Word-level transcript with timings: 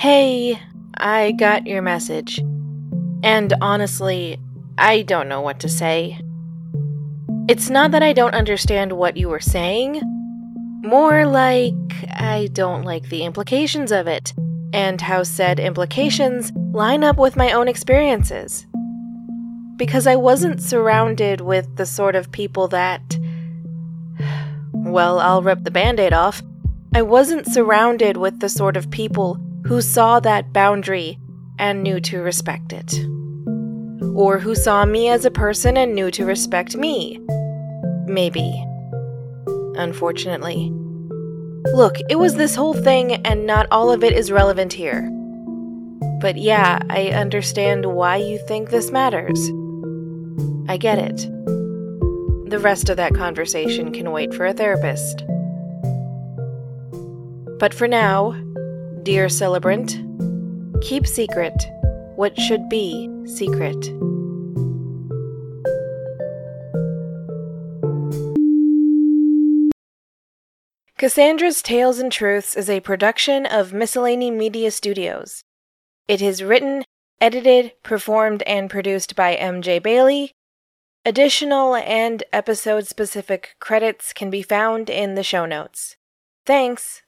Hey, 0.00 0.58
I 0.96 1.32
got 1.32 1.66
your 1.66 1.82
message. 1.82 2.38
And 3.22 3.52
honestly, 3.60 4.40
I 4.78 5.02
don't 5.02 5.28
know 5.28 5.42
what 5.42 5.60
to 5.60 5.68
say. 5.68 6.18
It's 7.48 7.68
not 7.68 7.90
that 7.90 8.02
I 8.02 8.14
don't 8.14 8.32
understand 8.32 8.92
what 8.92 9.18
you 9.18 9.28
were 9.28 9.40
saying, 9.40 10.00
more 10.82 11.26
like 11.26 11.74
I 12.08 12.48
don't 12.54 12.84
like 12.84 13.10
the 13.10 13.24
implications 13.24 13.92
of 13.92 14.06
it, 14.06 14.32
and 14.72 15.02
how 15.02 15.22
said 15.22 15.60
implications 15.60 16.50
line 16.72 17.04
up 17.04 17.18
with 17.18 17.36
my 17.36 17.52
own 17.52 17.68
experiences. 17.68 18.66
Because 19.76 20.06
I 20.06 20.16
wasn't 20.16 20.62
surrounded 20.62 21.42
with 21.42 21.76
the 21.76 21.84
sort 21.84 22.16
of 22.16 22.32
people 22.32 22.68
that. 22.68 23.18
Well, 24.72 25.20
I'll 25.20 25.42
rip 25.42 25.62
the 25.64 25.70
band 25.70 26.00
aid 26.00 26.14
off. 26.14 26.42
I 26.94 27.02
wasn't 27.02 27.46
surrounded 27.46 28.16
with 28.16 28.40
the 28.40 28.48
sort 28.48 28.78
of 28.78 28.90
people 28.90 29.38
who 29.64 29.80
saw 29.80 30.20
that 30.20 30.52
boundary 30.52 31.18
and 31.58 31.82
knew 31.82 32.00
to 32.00 32.20
respect 32.20 32.72
it. 32.72 32.94
Or 34.14 34.38
who 34.38 34.54
saw 34.54 34.84
me 34.84 35.08
as 35.08 35.24
a 35.24 35.30
person 35.30 35.76
and 35.76 35.94
knew 35.94 36.10
to 36.12 36.24
respect 36.24 36.76
me. 36.76 37.20
Maybe. 38.06 38.64
Unfortunately. 39.76 40.72
Look, 41.74 41.96
it 42.08 42.18
was 42.18 42.34
this 42.34 42.54
whole 42.54 42.74
thing, 42.74 43.14
and 43.26 43.46
not 43.46 43.66
all 43.70 43.92
of 43.92 44.02
it 44.02 44.14
is 44.14 44.32
relevant 44.32 44.72
here. 44.72 45.08
But 46.20 46.36
yeah, 46.36 46.80
I 46.88 47.08
understand 47.08 47.86
why 47.86 48.16
you 48.16 48.38
think 48.46 48.70
this 48.70 48.90
matters. 48.90 49.38
I 50.68 50.76
get 50.76 50.98
it. 50.98 51.16
The 52.50 52.58
rest 52.60 52.88
of 52.88 52.96
that 52.96 53.14
conversation 53.14 53.92
can 53.92 54.10
wait 54.10 54.34
for 54.34 54.46
a 54.46 54.52
therapist. 54.52 55.24
But 57.58 57.74
for 57.74 57.86
now, 57.86 58.34
dear 59.10 59.28
celebrant, 59.28 59.98
keep 60.82 61.04
secret 61.04 61.66
what 62.14 62.38
should 62.38 62.68
be 62.68 63.10
secret. 63.26 63.74
Cassandra's 70.96 71.60
Tales 71.60 71.98
and 71.98 72.12
Truths 72.12 72.56
is 72.56 72.70
a 72.70 72.78
production 72.78 73.46
of 73.46 73.72
Miscellany 73.72 74.30
Media 74.30 74.70
Studios. 74.70 75.42
It 76.06 76.22
is 76.22 76.44
written, 76.44 76.84
edited, 77.20 77.72
performed, 77.82 78.44
and 78.44 78.70
produced 78.70 79.16
by 79.16 79.34
MJ 79.34 79.82
Bailey. 79.82 80.34
Additional 81.04 81.74
and 81.74 82.22
episode 82.32 82.86
specific 82.86 83.56
credits 83.58 84.12
can 84.12 84.30
be 84.30 84.42
found 84.42 84.88
in 84.88 85.16
the 85.16 85.24
show 85.24 85.46
notes. 85.46 85.96
Thanks! 86.46 87.02